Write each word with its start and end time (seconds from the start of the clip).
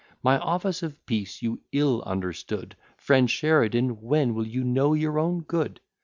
My 0.23 0.39
offers 0.39 0.81
of 0.81 1.05
peace 1.05 1.43
you 1.43 1.61
ill 1.71 2.01
understood; 2.07 2.75
Friend 2.97 3.29
Sheridan, 3.29 4.01
when 4.01 4.33
will 4.33 4.47
you 4.47 4.63
know 4.63 4.95
your 4.95 5.19
own 5.19 5.41
good? 5.41 5.79